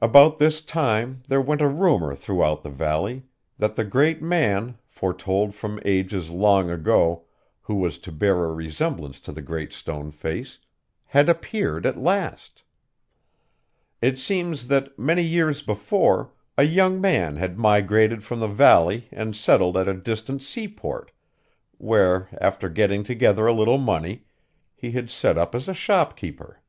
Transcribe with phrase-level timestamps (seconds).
[0.00, 3.24] About this time there went a rumor throughout the valley,
[3.58, 7.24] that the great man, foretold from ages long ago,
[7.60, 10.60] who was to bear a resemblance to the Great Stone Face,
[11.04, 12.62] had appeared at last.
[14.00, 19.36] It seems that, many years before, a young man had migrated from the valley and
[19.36, 21.12] settled at a distant seaport,
[21.76, 24.24] where, after getting together a little money,
[24.74, 26.60] he had set up as a shopkeeper.